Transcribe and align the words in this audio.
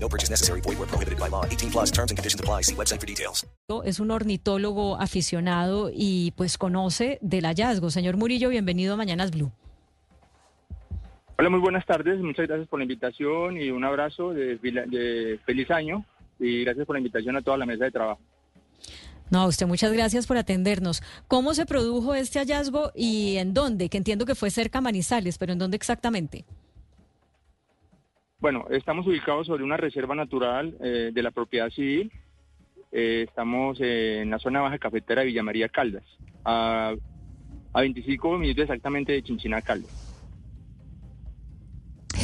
No 0.00 0.08
purchase 0.08 0.30
necessary. 0.30 0.60
Void 0.60 0.78
where 0.78 0.86
prohibited 0.86 1.18
by 1.18 1.28
law. 1.28 1.44
18 1.44 1.70
plus 1.70 1.90
terms 1.90 2.10
and 2.10 2.18
conditions 2.18 2.40
apply. 2.40 2.62
See 2.62 2.74
website 2.74 3.00
for 3.00 3.06
details. 3.06 3.46
Es 3.84 4.00
un 4.00 4.10
ornitólogo 4.10 4.96
aficionado 5.00 5.90
y 5.92 6.32
pues 6.36 6.56
conoce 6.56 7.18
del 7.20 7.44
hallazgo. 7.44 7.90
Señor 7.90 8.16
Murillo, 8.16 8.48
bienvenido 8.48 8.94
a 8.94 8.96
Mañanas 8.96 9.30
Blue. 9.30 9.50
Hola, 11.38 11.50
muy 11.50 11.60
buenas 11.60 11.86
tardes. 11.86 12.18
Muchas 12.20 12.48
gracias 12.48 12.68
por 12.68 12.78
la 12.80 12.84
invitación 12.84 13.60
y 13.60 13.70
un 13.70 13.84
abrazo 13.84 14.32
de, 14.32 14.56
de 14.56 15.38
feliz 15.44 15.70
año 15.70 16.04
y 16.38 16.64
gracias 16.64 16.86
por 16.86 16.96
la 16.96 17.00
invitación 17.00 17.36
a 17.36 17.42
toda 17.42 17.56
la 17.56 17.66
mesa 17.66 17.84
de 17.84 17.90
trabajo. 17.90 18.20
No, 19.30 19.42
a 19.42 19.46
usted 19.46 19.66
muchas 19.66 19.92
gracias 19.92 20.26
por 20.26 20.38
atendernos. 20.38 21.02
¿Cómo 21.26 21.54
se 21.54 21.66
produjo 21.66 22.14
este 22.14 22.38
hallazgo 22.38 22.92
y 22.94 23.36
en 23.36 23.52
dónde? 23.52 23.88
Que 23.88 23.98
entiendo 23.98 24.24
que 24.24 24.34
fue 24.34 24.50
cerca 24.50 24.78
a 24.78 24.82
Manizales, 24.82 25.36
pero 25.38 25.52
¿en 25.52 25.58
dónde 25.58 25.76
exactamente? 25.76 26.44
Bueno, 28.40 28.66
estamos 28.70 29.04
ubicados 29.06 29.48
sobre 29.48 29.64
una 29.64 29.76
reserva 29.76 30.14
natural 30.14 30.76
eh, 30.80 31.10
de 31.12 31.22
la 31.22 31.32
propiedad 31.32 31.70
civil. 31.70 32.12
Eh, 32.92 33.24
estamos 33.28 33.80
en 33.80 34.30
la 34.30 34.38
zona 34.38 34.60
baja 34.60 34.78
cafetera 34.78 35.22
de 35.22 35.26
Villa 35.26 35.42
María 35.42 35.68
Caldas, 35.68 36.04
a, 36.44 36.94
a 37.72 37.80
25 37.80 38.38
minutos 38.38 38.62
exactamente 38.62 39.12
de 39.12 39.22
Chinchina 39.24 39.60
Caldas. 39.60 39.90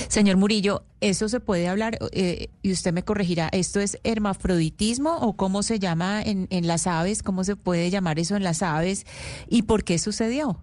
Señor 0.08 0.36
Murillo, 0.36 0.84
¿eso 1.00 1.28
se 1.28 1.40
puede 1.40 1.66
hablar? 1.66 1.98
Eh, 2.12 2.48
y 2.62 2.70
usted 2.70 2.92
me 2.92 3.02
corregirá, 3.02 3.48
¿esto 3.48 3.80
es 3.80 3.98
hermafroditismo 4.04 5.16
o 5.16 5.36
cómo 5.36 5.64
se 5.64 5.80
llama 5.80 6.22
en 6.22 6.66
las 6.68 6.86
aves? 6.86 7.24
¿Cómo 7.24 7.42
se 7.42 7.56
puede 7.56 7.90
llamar 7.90 8.20
eso 8.20 8.36
en 8.36 8.44
las 8.44 8.62
aves? 8.62 9.04
¿Y 9.48 9.62
por 9.62 9.82
qué 9.82 9.98
sucedió? 9.98 10.60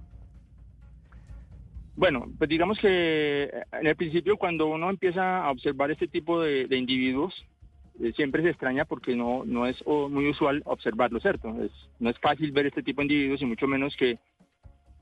Bueno, 1.95 2.25
pues 2.37 2.49
digamos 2.49 2.79
que 2.79 3.51
en 3.73 3.87
el 3.87 3.95
principio 3.95 4.37
cuando 4.37 4.67
uno 4.67 4.89
empieza 4.89 5.43
a 5.43 5.51
observar 5.51 5.91
este 5.91 6.07
tipo 6.07 6.41
de, 6.41 6.65
individuos, 6.75 7.33
eh, 8.01 8.13
siempre 8.15 8.41
se 8.43 8.49
extraña 8.49 8.85
porque 8.85 9.15
no, 9.15 9.43
no 9.45 9.65
es 9.65 9.83
muy 9.85 10.29
usual 10.29 10.61
observarlo, 10.65 11.19
¿cierto? 11.19 11.49
Es, 11.61 11.71
no 11.99 12.09
es 12.09 12.17
fácil 12.19 12.51
ver 12.51 12.67
este 12.67 12.81
tipo 12.81 13.01
de 13.01 13.05
individuos 13.05 13.41
y 13.41 13.45
mucho 13.45 13.67
menos 13.67 13.95
que 13.97 14.17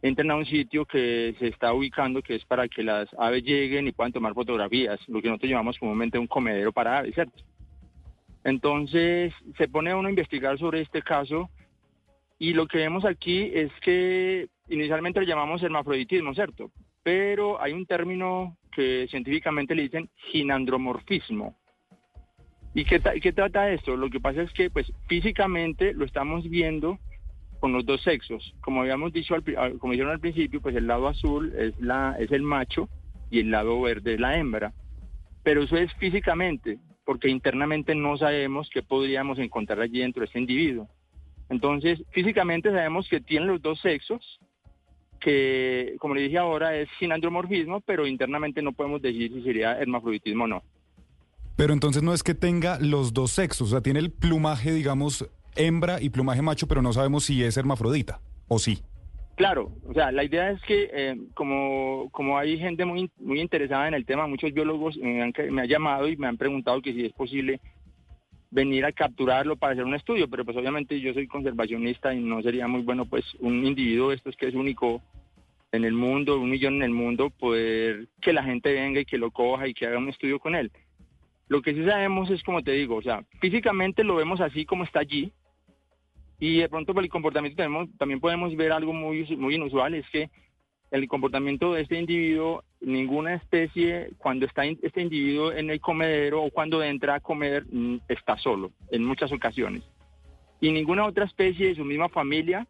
entren 0.01 0.31
a 0.31 0.35
un 0.35 0.45
sitio 0.45 0.85
que 0.85 1.35
se 1.39 1.47
está 1.47 1.73
ubicando, 1.73 2.21
que 2.21 2.35
es 2.35 2.45
para 2.45 2.67
que 2.67 2.83
las 2.83 3.07
aves 3.17 3.43
lleguen 3.43 3.87
y 3.87 3.91
puedan 3.91 4.13
tomar 4.13 4.33
fotografías, 4.33 4.99
lo 5.07 5.21
que 5.21 5.27
nosotros 5.27 5.51
llamamos 5.51 5.77
comúnmente 5.77 6.17
un 6.17 6.27
comedero 6.27 6.71
para 6.71 6.99
aves, 6.99 7.13
¿cierto? 7.13 7.43
Entonces 8.43 9.33
se 9.57 9.67
pone 9.67 9.93
uno 9.93 10.07
a 10.07 10.11
investigar 10.11 10.57
sobre 10.57 10.81
este 10.81 11.01
caso 11.01 11.49
y 12.37 12.53
lo 12.53 12.67
que 12.67 12.77
vemos 12.77 13.03
aquí 13.03 13.51
es 13.53 13.71
que 13.81 14.47
inicialmente 14.69 15.19
lo 15.19 15.25
llamamos 15.25 15.61
hermafroditismo, 15.63 16.33
¿cierto? 16.33 16.71
Pero 17.03 17.61
hay 17.61 17.73
un 17.73 17.85
término 17.85 18.57
que 18.71 19.07
científicamente 19.09 19.75
le 19.75 19.83
dicen 19.83 20.09
ginandromorfismo. 20.31 21.57
¿Y 22.73 22.85
qué, 22.85 23.01
qué 23.21 23.33
trata 23.33 23.71
esto? 23.71 23.97
Lo 23.97 24.09
que 24.09 24.19
pasa 24.19 24.43
es 24.43 24.51
que 24.53 24.69
pues 24.69 24.91
físicamente 25.07 25.93
lo 25.93 26.05
estamos 26.05 26.47
viendo 26.47 26.99
con 27.59 27.73
los 27.73 27.85
dos 27.85 28.01
sexos. 28.01 28.55
Como 28.61 28.81
habíamos 28.81 29.11
dicho, 29.11 29.35
al, 29.35 29.43
como 29.79 29.93
dijeron 29.93 30.11
al 30.11 30.19
principio, 30.19 30.61
pues 30.61 30.75
el 30.75 30.87
lado 30.87 31.07
azul 31.07 31.53
es, 31.57 31.79
la, 31.79 32.15
es 32.19 32.31
el 32.31 32.41
macho 32.41 32.87
y 33.29 33.39
el 33.39 33.51
lado 33.51 33.81
verde 33.81 34.13
es 34.13 34.19
la 34.19 34.37
hembra. 34.37 34.73
Pero 35.43 35.63
eso 35.63 35.77
es 35.77 35.93
físicamente, 35.95 36.79
porque 37.05 37.29
internamente 37.29 37.95
no 37.95 38.17
sabemos 38.17 38.69
qué 38.69 38.83
podríamos 38.83 39.39
encontrar 39.39 39.81
allí 39.81 39.99
dentro 39.99 40.21
de 40.21 40.27
este 40.27 40.39
individuo. 40.39 40.87
Entonces, 41.49 42.03
físicamente 42.11 42.69
sabemos 42.69 43.09
que 43.09 43.21
tienen 43.21 43.49
los 43.49 43.61
dos 43.61 43.79
sexos, 43.81 44.39
que, 45.19 45.95
como 45.99 46.15
le 46.15 46.21
dije 46.21 46.37
ahora, 46.37 46.75
es 46.75 46.87
sin 46.99 47.11
andromorfismo, 47.11 47.81
pero 47.81 48.07
internamente 48.07 48.61
no 48.61 48.71
podemos 48.71 49.01
decir 49.01 49.31
si 49.33 49.41
sería 49.43 49.79
hermafroditismo 49.79 50.45
o 50.45 50.47
no. 50.47 50.63
Pero 51.55 51.73
entonces 51.73 52.01
no 52.01 52.13
es 52.13 52.23
que 52.23 52.33
tenga 52.33 52.79
los 52.79 53.13
dos 53.13 53.31
sexos, 53.31 53.67
o 53.67 53.71
sea, 53.71 53.81
tiene 53.81 53.99
el 53.99 54.11
plumaje, 54.11 54.71
digamos, 54.71 55.29
hembra 55.55 56.01
y 56.01 56.09
plumaje 56.09 56.41
macho, 56.41 56.67
pero 56.67 56.81
no 56.81 56.93
sabemos 56.93 57.25
si 57.25 57.43
es 57.43 57.57
hermafrodita 57.57 58.21
o 58.47 58.59
sí. 58.59 58.79
Claro, 59.35 59.71
o 59.87 59.93
sea, 59.93 60.11
la 60.11 60.25
idea 60.25 60.51
es 60.51 60.61
que 60.63 60.89
eh, 60.91 61.17
como, 61.33 62.09
como 62.11 62.37
hay 62.37 62.57
gente 62.57 62.83
muy, 62.83 63.09
muy 63.19 63.39
interesada 63.39 63.87
en 63.87 63.93
el 63.93 64.05
tema, 64.05 64.27
muchos 64.27 64.53
biólogos 64.53 64.97
me 64.97 65.21
han, 65.21 65.33
me 65.51 65.61
han 65.61 65.67
llamado 65.67 66.09
y 66.09 66.17
me 66.17 66.27
han 66.27 66.37
preguntado 66.37 66.81
que 66.81 66.91
si 66.91 67.05
es 67.05 67.13
posible 67.13 67.61
venir 68.51 68.85
a 68.85 68.91
capturarlo 68.91 69.55
para 69.55 69.73
hacer 69.73 69.85
un 69.85 69.95
estudio, 69.95 70.27
pero 70.27 70.43
pues 70.43 70.57
obviamente 70.57 70.99
yo 70.99 71.13
soy 71.13 71.27
conservacionista 71.27 72.13
y 72.13 72.19
no 72.19 72.41
sería 72.41 72.67
muy 72.67 72.81
bueno 72.81 73.05
pues 73.05 73.25
un 73.39 73.65
individuo 73.65 74.11
estos 74.11 74.35
que 74.35 74.47
es 74.47 74.55
único 74.55 75.01
en 75.71 75.85
el 75.85 75.93
mundo, 75.93 76.39
un 76.39 76.49
millón 76.49 76.75
en 76.75 76.83
el 76.83 76.91
mundo, 76.91 77.29
poder 77.29 78.07
que 78.21 78.33
la 78.33 78.43
gente 78.43 78.73
venga 78.73 79.01
y 79.01 79.05
que 79.05 79.19
lo 79.19 79.29
coja 79.29 79.67
y 79.67 79.73
que 79.73 79.85
haga 79.85 79.99
un 79.99 80.09
estudio 80.09 80.39
con 80.39 80.55
él. 80.55 80.71
Lo 81.47 81.61
que 81.61 81.73
sí 81.73 81.83
sabemos 81.85 82.29
es, 82.31 82.43
como 82.43 82.63
te 82.63 82.71
digo, 82.71 82.95
o 82.95 83.01
sea, 83.01 83.23
físicamente 83.39 84.03
lo 84.03 84.15
vemos 84.15 84.41
así 84.41 84.65
como 84.65 84.83
está 84.83 84.99
allí, 84.99 85.31
y 86.39 86.59
de 86.59 86.69
pronto 86.69 86.93
por 86.93 87.03
el 87.03 87.09
comportamiento 87.09 87.57
tenemos, 87.57 87.89
también 87.97 88.19
podemos 88.19 88.55
ver 88.55 88.71
algo 88.71 88.93
muy, 88.93 89.25
muy 89.35 89.55
inusual, 89.55 89.93
es 89.93 90.09
que 90.09 90.29
el 90.91 91.07
comportamiento 91.07 91.73
de 91.73 91.81
este 91.81 91.99
individuo, 91.99 92.63
ninguna 92.81 93.35
especie, 93.35 94.11
cuando 94.17 94.45
está 94.45 94.65
este 94.65 95.01
individuo 95.01 95.51
en 95.51 95.69
el 95.69 95.79
comedero 95.79 96.43
o 96.43 96.49
cuando 96.49 96.83
entra 96.83 97.15
a 97.15 97.19
comer, 97.19 97.65
mm, 97.71 97.99
está 98.07 98.37
solo, 98.37 98.71
en 98.91 99.03
muchas 99.03 99.31
ocasiones. 99.31 99.83
Y 100.61 100.71
ninguna 100.71 101.05
otra 101.05 101.25
especie 101.25 101.67
de 101.67 101.75
su 101.75 101.85
misma 101.85 102.09
familia 102.09 102.67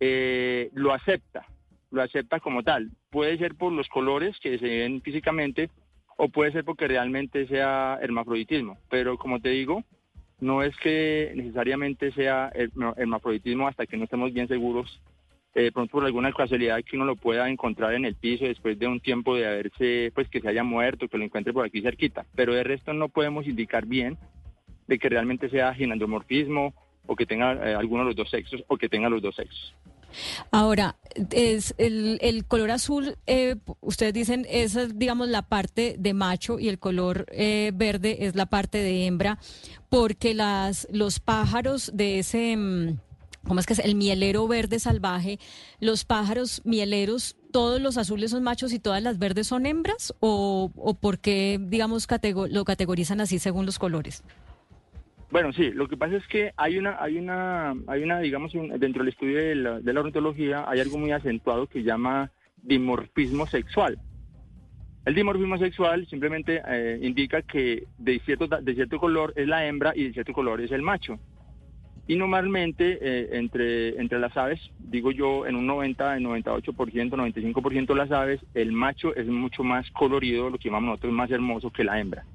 eh, 0.00 0.70
lo 0.74 0.92
acepta, 0.92 1.46
lo 1.90 2.02
acepta 2.02 2.40
como 2.40 2.62
tal. 2.62 2.90
Puede 3.10 3.36
ser 3.38 3.54
por 3.54 3.72
los 3.72 3.88
colores 3.88 4.38
que 4.40 4.58
se 4.58 4.66
ven 4.66 5.02
físicamente 5.02 5.70
o 6.16 6.28
puede 6.28 6.52
ser 6.52 6.64
porque 6.64 6.88
realmente 6.88 7.46
sea 7.46 7.98
hermafroditismo. 8.00 8.78
Pero 8.88 9.18
como 9.18 9.40
te 9.40 9.50
digo, 9.50 9.84
no 10.40 10.62
es 10.62 10.74
que 10.78 11.32
necesariamente 11.36 12.12
sea 12.12 12.50
hermafroditismo 12.96 13.68
hasta 13.68 13.86
que 13.86 13.96
no 13.96 14.04
estemos 14.04 14.32
bien 14.32 14.48
seguros 14.48 15.00
eh, 15.54 15.72
pronto 15.72 15.92
por 15.92 16.04
alguna 16.04 16.32
casualidad 16.32 16.82
que 16.84 16.96
uno 16.96 17.04
lo 17.04 17.16
pueda 17.16 17.48
encontrar 17.48 17.94
en 17.94 18.04
el 18.04 18.14
piso 18.14 18.44
después 18.44 18.78
de 18.78 18.86
un 18.86 19.00
tiempo 19.00 19.34
de 19.34 19.46
haberse, 19.46 20.12
pues 20.14 20.28
que 20.28 20.40
se 20.40 20.48
haya 20.48 20.62
muerto, 20.62 21.08
que 21.08 21.18
lo 21.18 21.24
encuentre 21.24 21.52
por 21.52 21.64
aquí 21.64 21.82
cerquita. 21.82 22.24
Pero 22.34 22.54
de 22.54 22.62
resto 22.62 22.92
no 22.92 23.08
podemos 23.08 23.46
indicar 23.46 23.86
bien 23.86 24.16
de 24.86 24.98
que 24.98 25.08
realmente 25.08 25.48
sea 25.50 25.74
ginandromorfismo 25.74 26.74
o 27.06 27.16
que 27.16 27.26
tenga 27.26 27.52
eh, 27.54 27.74
alguno 27.74 28.02
de 28.02 28.08
los 28.08 28.16
dos 28.16 28.30
sexos 28.30 28.62
o 28.68 28.76
que 28.76 28.88
tenga 28.88 29.08
los 29.08 29.22
dos 29.22 29.34
sexos. 29.34 29.74
Ahora, 30.50 30.96
es 31.30 31.74
el, 31.78 32.18
el 32.20 32.44
color 32.44 32.72
azul, 32.72 33.16
eh, 33.28 33.56
ustedes 33.80 34.12
dicen, 34.12 34.44
esa 34.50 34.82
es, 34.82 34.98
digamos, 34.98 35.28
la 35.28 35.42
parte 35.42 35.94
de 35.98 36.14
macho 36.14 36.58
y 36.58 36.68
el 36.68 36.80
color 36.80 37.26
eh, 37.30 37.70
verde 37.74 38.26
es 38.26 38.34
la 38.34 38.46
parte 38.46 38.78
de 38.78 39.06
hembra, 39.06 39.38
porque 39.88 40.34
las, 40.34 40.88
los 40.92 41.20
pájaros 41.20 41.90
de 41.94 42.18
ese... 42.20 42.56
mm, 42.56 43.09
¿Cómo 43.46 43.58
es 43.60 43.66
que 43.66 43.72
es? 43.72 43.78
El 43.78 43.94
mielero 43.94 44.46
verde 44.46 44.78
salvaje. 44.78 45.38
¿Los 45.80 46.04
pájaros 46.04 46.62
mieleros, 46.64 47.36
todos 47.52 47.80
los 47.80 47.96
azules 47.96 48.30
son 48.30 48.42
machos 48.42 48.72
y 48.72 48.78
todas 48.78 49.02
las 49.02 49.18
verdes 49.18 49.46
son 49.46 49.66
hembras? 49.66 50.14
¿O, 50.20 50.70
o 50.76 50.94
por 50.94 51.18
qué, 51.18 51.58
digamos, 51.60 52.06
lo 52.50 52.64
categorizan 52.64 53.20
así 53.20 53.38
según 53.38 53.66
los 53.66 53.78
colores? 53.78 54.22
Bueno, 55.30 55.52
sí, 55.52 55.70
lo 55.70 55.86
que 55.88 55.96
pasa 55.96 56.16
es 56.16 56.26
que 56.26 56.52
hay 56.56 56.76
una, 56.76 57.00
hay 57.00 57.16
una, 57.16 57.74
hay 57.86 58.02
una, 58.02 58.18
digamos, 58.18 58.54
un- 58.54 58.78
dentro 58.80 59.04
del 59.04 59.12
estudio 59.12 59.38
de 59.38 59.54
la, 59.54 59.80
de 59.80 59.92
la 59.92 60.00
ornitología 60.00 60.64
hay 60.68 60.80
algo 60.80 60.98
muy 60.98 61.12
acentuado 61.12 61.66
que 61.68 61.82
llama 61.84 62.30
dimorfismo 62.62 63.46
sexual. 63.46 63.98
El 65.04 65.14
dimorfismo 65.14 65.56
sexual 65.56 66.06
simplemente 66.08 66.60
eh, 66.68 66.98
indica 67.02 67.42
que 67.42 67.86
de 67.96 68.20
cierto, 68.20 68.48
de 68.48 68.74
cierto 68.74 68.98
color 68.98 69.32
es 69.36 69.46
la 69.48 69.64
hembra 69.66 69.92
y 69.96 70.04
de 70.04 70.12
cierto 70.12 70.32
color 70.32 70.60
es 70.60 70.72
el 70.72 70.82
macho. 70.82 71.18
Y 72.10 72.16
normalmente 72.16 72.98
eh, 73.00 73.28
entre, 73.38 73.90
entre 73.90 74.18
las 74.18 74.36
aves, 74.36 74.60
digo 74.78 75.12
yo, 75.12 75.46
en 75.46 75.54
un 75.54 75.64
90, 75.64 76.16
en 76.16 76.24
98%, 76.24 77.14
95% 77.14 77.86
de 77.86 77.94
las 77.94 78.10
aves, 78.10 78.40
el 78.52 78.72
macho 78.72 79.14
es 79.14 79.28
mucho 79.28 79.62
más 79.62 79.88
colorido, 79.92 80.50
lo 80.50 80.58
que 80.58 80.68
llamamos 80.70 80.88
nosotros 80.88 81.12
más 81.12 81.30
hermoso 81.30 81.70
que 81.70 81.84
la 81.84 82.00
hembra. 82.00 82.26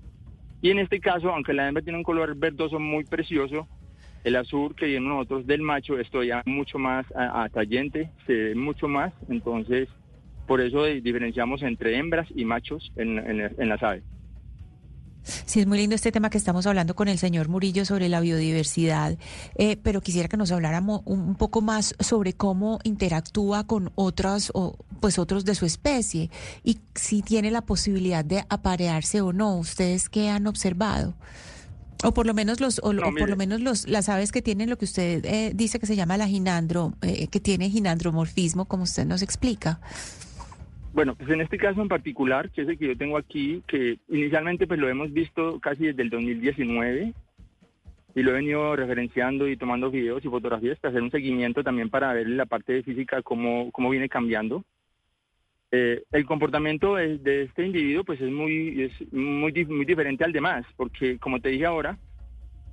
Y 0.61 0.69
en 0.69 0.79
este 0.79 1.01
caso, 1.01 1.29
aunque 1.29 1.51
la 1.51 1.67
hembra 1.67 1.83
tiene 1.83 1.97
un 1.97 2.05
color 2.05 2.37
verdoso 2.37 2.79
muy 2.79 3.03
precioso, 3.03 3.67
el 4.23 4.37
azul 4.37 4.73
que 4.77 4.85
vemos 4.85 5.09
nosotros 5.09 5.45
del 5.45 5.61
macho 5.61 5.99
es 5.99 6.09
todavía 6.09 6.41
mucho 6.45 6.79
más 6.79 7.05
atrayente, 7.13 8.11
se 8.25 8.31
ve 8.33 8.55
mucho 8.55 8.87
más, 8.87 9.13
entonces 9.27 9.89
por 10.47 10.61
eso 10.61 10.85
di- 10.85 11.01
diferenciamos 11.01 11.61
entre 11.63 11.97
hembras 11.97 12.29
y 12.33 12.45
machos 12.45 12.93
en- 12.95 13.19
en 13.57 13.67
las 13.69 13.83
aves. 13.83 14.05
Sí, 15.45 15.59
es 15.59 15.67
muy 15.67 15.77
lindo 15.79 15.95
este 15.95 16.11
tema 16.11 16.29
que 16.29 16.37
estamos 16.37 16.67
hablando 16.67 16.95
con 16.95 17.07
el 17.07 17.17
señor 17.17 17.49
Murillo 17.49 17.83
sobre 17.85 18.09
la 18.09 18.19
biodiversidad, 18.19 19.17
eh, 19.55 19.77
pero 19.81 20.01
quisiera 20.01 20.27
que 20.27 20.37
nos 20.37 20.51
habláramos 20.51 21.01
un 21.05 21.35
poco 21.35 21.61
más 21.61 21.95
sobre 21.99 22.33
cómo 22.33 22.79
interactúa 22.83 23.65
con 23.65 23.91
otras, 23.95 24.51
o, 24.53 24.77
pues 24.99 25.17
otros 25.17 25.43
de 25.43 25.55
su 25.55 25.65
especie 25.65 26.29
y 26.63 26.79
si 26.93 27.21
tiene 27.21 27.49
la 27.51 27.61
posibilidad 27.61 28.23
de 28.23 28.45
aparearse 28.49 29.21
o 29.21 29.33
no. 29.33 29.57
¿Ustedes 29.57 30.09
qué 30.09 30.29
han 30.29 30.47
observado? 30.47 31.15
O 32.03 32.13
por 32.13 32.27
lo 32.27 32.33
menos 32.33 32.59
los, 32.59 32.79
o, 32.83 32.93
No, 32.93 33.07
o 33.07 33.13
por 33.13 33.29
lo 33.29 33.35
menos 33.35 33.61
los, 33.61 33.87
las 33.87 34.09
aves 34.09 34.31
que 34.31 34.41
tienen 34.41 34.69
lo 34.69 34.77
que 34.77 34.85
usted 34.85 35.25
eh, 35.25 35.51
dice 35.55 35.79
que 35.79 35.87
se 35.87 35.95
llama 35.95 36.17
la 36.17 36.27
ginandro, 36.27 36.93
eh, 37.01 37.27
que 37.27 37.39
tiene 37.39 37.69
ginandromorfismo, 37.69 38.65
como 38.65 38.83
usted 38.83 39.05
nos 39.05 39.21
explica. 39.21 39.79
Bueno, 40.95 41.13
pues 41.13 41.29
en 41.29 41.41
este 41.41 41.57
caso 41.57 41.81
en 41.81 41.89
particular, 41.89 42.49
que 42.51 42.61
es 42.61 42.69
el 42.69 42.77
que 42.77 42.87
yo 42.87 42.97
tengo 42.97 43.17
aquí, 43.17 43.61
que 43.67 43.99
inicialmente 44.07 44.65
pues 44.65 44.79
lo 44.79 44.87
hemos 44.87 45.11
visto 45.11 45.59
casi 45.59 45.87
desde 45.87 46.03
el 46.03 46.09
2019 46.09 47.13
y 48.15 48.23
lo 48.23 48.31
he 48.31 48.33
venido 48.33 48.73
referenciando 48.77 49.45
y 49.49 49.57
tomando 49.57 49.91
videos 49.91 50.23
y 50.23 50.29
fotografías 50.29 50.79
para 50.79 50.91
hacer 50.91 51.01
un 51.01 51.11
seguimiento 51.11 51.65
también 51.65 51.89
para 51.89 52.13
ver 52.13 52.29
la 52.29 52.45
parte 52.45 52.71
de 52.71 52.83
física 52.83 53.21
cómo, 53.21 53.73
cómo 53.73 53.89
viene 53.89 54.07
cambiando. 54.07 54.63
Eh, 55.69 56.01
el 56.13 56.25
comportamiento 56.25 56.95
de, 56.95 57.17
de 57.17 57.41
este 57.41 57.65
individuo 57.65 58.05
pues 58.05 58.21
es 58.21 58.31
muy 58.31 58.83
es 58.83 59.11
muy 59.11 59.51
muy 59.65 59.83
diferente 59.83 60.23
al 60.23 60.31
demás, 60.31 60.65
porque 60.77 61.19
como 61.19 61.41
te 61.41 61.49
dije 61.49 61.65
ahora, 61.65 61.97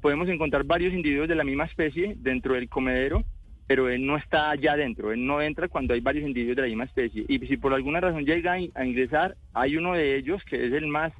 podemos 0.00 0.28
encontrar 0.28 0.62
varios 0.62 0.94
individuos 0.94 1.26
de 1.26 1.34
la 1.34 1.42
misma 1.42 1.64
especie 1.64 2.14
dentro 2.18 2.54
del 2.54 2.68
comedero, 2.68 3.24
pero 3.66 3.88
él 3.88 4.04
no 4.04 4.16
está 4.16 4.50
allá 4.50 4.72
adentro, 4.72 5.12
él 5.12 5.24
no 5.24 5.40
entra 5.40 5.68
cuando 5.68 5.94
hay 5.94 6.00
varios 6.00 6.26
individuos 6.26 6.56
de 6.56 6.62
la 6.62 6.68
misma 6.68 6.84
especie. 6.84 7.24
Y 7.28 7.38
si 7.46 7.56
por 7.56 7.72
alguna 7.72 8.00
razón 8.00 8.24
llega 8.24 8.52
a 8.52 8.60
in- 8.60 8.72
a 8.74 8.84
ingresar, 8.84 9.36
hay 9.54 9.76
uno 9.76 9.94
de 9.94 10.16
ellos 10.16 10.42
que 10.44 10.66
es 10.66 10.72
el 10.72 10.86
más, 10.88 11.12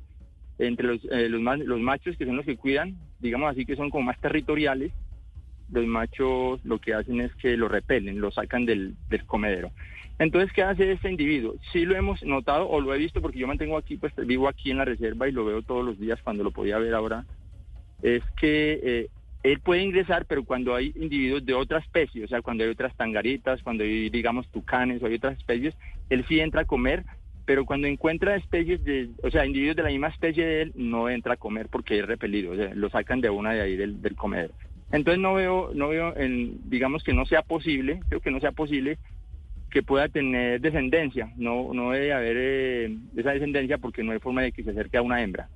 entre 0.59 0.87
los, 0.87 1.05
eh, 1.11 1.29
los, 1.29 1.41
más, 1.41 1.59
los 1.61 1.81
machos 1.81 2.17
que 2.17 2.27
son 2.27 2.37
los 2.37 2.45
que 2.45 2.57
cuidan, 2.57 2.95
digamos 3.21 3.51
así 3.51 3.65
que 3.65 3.77
son 3.77 3.91
como 3.91 4.05
más 4.05 4.21
territoriales, 4.21 4.93
los 5.73 5.87
machos 5.87 6.63
lo 6.65 6.79
que 6.79 6.93
hacen 6.93 7.21
es 7.23 7.35
que 7.37 7.57
lo 7.57 7.69
repelen, 7.69 8.21
lo 8.21 8.31
sacan 8.31 8.67
del, 8.67 8.95
del 9.09 9.25
comedero. 9.25 9.71
Entonces, 10.19 10.53
¿qué 10.53 10.63
hace 10.63 10.93
este 10.93 11.11
individuo? 11.11 11.55
Sí 11.73 11.87
lo 11.87 11.97
hemos 11.97 12.23
notado 12.23 12.69
o 12.69 12.81
lo 12.81 12.95
he 12.95 12.99
visto 12.99 13.23
porque 13.23 13.39
yo 13.39 13.47
mantengo 13.47 13.79
aquí, 13.79 13.97
pues 13.97 14.13
vivo 14.27 14.47
aquí 14.49 14.71
en 14.71 14.77
la 14.79 14.85
reserva 14.85 15.29
y 15.29 15.33
lo 15.33 15.45
veo 15.47 15.63
todos 15.63 15.85
los 15.85 15.99
días 15.99 16.21
cuando 16.23 16.45
lo 16.45 16.51
podía 16.51 16.79
ver 16.79 16.93
ahora, 16.93 17.25
es 18.03 18.23
que 18.37 18.81
eh, 18.83 19.09
él 19.43 19.61
puede 19.61 19.83
ingresar, 19.83 20.25
pero 20.27 20.45
cuando 20.45 20.75
hay 20.75 20.93
individuos 20.95 21.45
de 21.45 21.55
otra 21.55 21.79
especie, 21.79 22.25
o 22.25 22.29
sea, 22.29 22.43
cuando 22.43 22.65
hay 22.65 22.71
otras 22.71 22.95
tangaritas, 22.97 23.63
cuando 23.63 23.83
hay, 23.83 24.09
digamos, 24.09 24.49
tucanes 24.49 25.03
o 25.03 25.07
hay 25.07 25.15
otras 25.15 25.39
especies, 25.39 25.75
él 26.11 26.25
sí 26.29 26.41
entra 26.41 26.63
a 26.63 26.65
comer, 26.65 27.05
pero 27.45 27.65
cuando 27.65 27.89
encuentra 27.89 28.37
especies 28.37 28.85
de, 28.85 29.11
o 29.23 29.31
sea, 29.31 29.45
individuos 29.45 29.77
de 29.77 29.83
la 29.83 29.89
misma 29.89 30.09
especie 30.09 30.47
de 30.47 30.63
él, 30.63 30.73
no 30.77 31.09
entra 31.09 31.35
a 31.35 31.39
comer 31.39 31.69
porque 31.69 31.99
es 31.99 32.07
repelido, 32.07 32.53
o 32.53 32.57
sea, 32.57 32.73
lo 32.75 32.89
sacan 32.89 33.21
de 33.21 33.31
una 33.31 33.53
de 33.53 33.63
ahí 33.63 33.77
del, 33.77 34.01
del. 34.01 34.17
Entonces 34.93 35.21
no 35.21 35.35
veo, 35.35 35.73
no 35.75 35.89
veo, 35.89 36.17
en, 36.17 36.59
digamos 36.71 37.03
que 37.03 37.13
no 37.13 37.25
sea 37.27 37.43
posible, 37.43 38.01
creo 38.09 38.21
que 38.21 38.31
no 38.31 38.41
sea 38.41 38.53
posible 38.53 38.99
que 39.71 39.83
pueda 39.83 40.07
tener 40.09 40.61
descendencia, 40.61 41.33
no, 41.37 41.73
no 41.73 41.93
debe 41.93 42.13
haber 42.13 42.37
eh, 42.39 42.97
esa 43.17 43.31
descendencia 43.31 43.79
porque 43.79 44.05
no 44.05 44.13
hay 44.13 44.19
forma 44.19 44.43
de 44.43 44.53
que 44.53 44.63
se 44.63 44.71
acerque 44.71 44.99
a 44.99 45.03
una 45.03 45.23
hembra. 45.23 45.49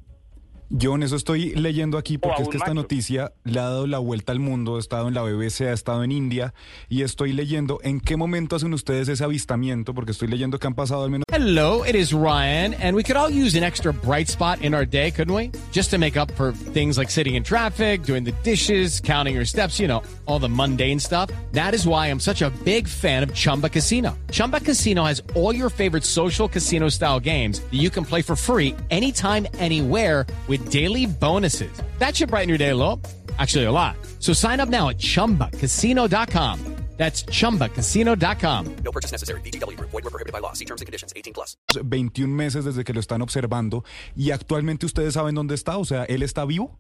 Yo 0.69 0.97
en 0.97 1.05
eso 1.05 1.15
estoy 1.15 1.55
leyendo 1.55 1.97
aquí 1.97 2.19
porque 2.19 2.43
es 2.43 2.49
que 2.49 2.57
esta 2.57 2.71
macho. 2.71 2.83
noticia 2.83 3.33
le 3.45 3.61
ha 3.61 3.65
dado 3.65 3.87
la 3.87 3.99
vuelta 3.99 4.33
al 4.33 4.41
mundo, 4.41 4.77
ha 4.77 4.81
estado 4.81 5.07
en 5.07 5.15
la 5.15 5.23
BBC, 5.23 5.61
ha 5.63 5.73
estado 5.73 6.03
en 6.03 6.11
India 6.11 6.55
y 6.89 7.03
estoy 7.03 7.33
leyendo 7.33 7.79
en 7.85 8.01
qué 8.01 8.17
momento 8.17 8.57
hacen 8.57 8.75
ustedes 8.75 9.09
ese 9.09 9.23
avistamiento 9.23 9.95
porque 9.95 10.11
estoy 10.11 10.27
leyendo 10.29 10.59
que 10.59 10.67
han 10.67 10.75
pasado 10.75 11.05
al 11.05 11.11
menos 11.11 11.25
Hello, 11.33 11.85
it 11.85 11.95
is 11.95 12.13
Ryan, 12.13 12.75
and 12.83 12.97
we 12.97 13.03
could 13.05 13.17
all 13.17 13.31
use 13.31 13.57
an 13.57 13.63
extra 13.63 13.93
bright 13.93 14.27
spot 14.29 14.61
in 14.63 14.75
our 14.75 14.87
day, 14.87 15.11
couldn't 15.13 15.35
we? 15.35 15.51
Just 15.71 15.91
to 15.91 15.99
make 15.99 16.17
up 16.17 16.31
for 16.33 16.53
things 16.73 16.97
like 16.99 17.11
sitting 17.11 17.35
in 17.37 17.43
traffic, 17.45 18.03
doing 18.05 18.25
the 18.25 18.33
dishes, 18.43 19.01
counting 19.01 19.35
your 19.35 19.45
steps, 19.45 19.79
you 19.79 19.87
know, 19.87 20.03
all 20.27 20.39
the 20.41 20.49
mundane 20.49 20.99
stuff. 20.99 21.31
That 21.53 21.75
is 21.75 21.87
why 21.87 22.07
I'm 22.09 22.19
such 22.21 22.43
a 22.43 22.51
big 22.65 22.89
fan 22.89 23.23
of 23.23 23.35
Chumba 23.35 23.69
Casino. 23.69 24.17
Chumba 24.33 24.61
Casino 24.61 25.05
has 25.05 25.23
all 25.35 25.55
your 25.55 25.69
favorite 25.71 26.05
social 26.05 26.49
casino 26.49 26.89
style 26.89 27.21
games 27.21 27.61
that 27.61 27.75
you 27.75 27.91
can 27.91 28.05
play 28.05 28.23
for 28.23 28.35
free 28.35 28.75
anytime, 28.91 29.47
anywhere 29.59 30.27
with 30.49 30.56
daily 30.59 31.07
bonuses. 31.07 31.83
That 31.99 32.17
should 32.17 32.31
brighten 32.31 32.49
your 32.49 32.59
day 32.59 32.71
a 32.71 32.77
little. 32.77 33.01
Actually, 33.39 33.65
a 33.65 33.73
lot. 33.73 33.97
So 34.19 34.33
sign 34.33 34.61
up 34.61 34.69
now 34.69 34.89
at 34.89 34.99
chumbacasino.com. 34.99 36.77
That's 36.97 37.25
chumbacasino.com. 37.25 38.77
No 38.83 38.91
purchase 38.91 39.13
necessary. 39.13 39.41
VGW 39.43 39.77
Group. 39.77 39.91
Void 39.91 40.05
were 40.05 40.11
prohibited 40.11 40.33
by 40.33 40.41
law. 40.41 40.55
See 40.55 40.65
terms 40.65 40.81
and 40.81 40.87
conditions. 40.87 41.13
18 41.15 41.35
plus. 41.35 41.57
21 41.83 42.35
meses 42.35 42.65
desde 42.65 42.85
que 42.85 42.95
lo 42.95 43.01
están 43.01 43.21
observando 43.21 43.85
y 44.17 44.31
actualmente 44.31 44.87
ustedes 44.87 45.15
saben 45.15 45.35
dónde 45.35 45.55
está, 45.55 45.77
o 45.77 45.85
sea, 45.85 46.05
él 46.05 46.23
está 46.23 46.47
vivo 46.47 46.79